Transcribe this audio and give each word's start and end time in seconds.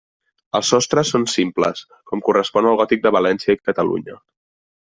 Els 0.59 0.71
sostres 0.71 1.11
són 1.15 1.27
simples, 1.33 1.83
com 2.13 2.25
correspon 2.31 2.71
al 2.71 2.81
gòtic 2.83 3.07
de 3.07 3.15
València 3.21 3.59
i 3.59 3.63
Catalunya. 3.71 4.21